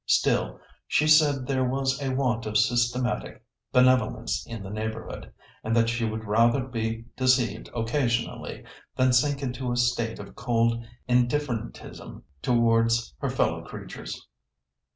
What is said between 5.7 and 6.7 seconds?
that she would rather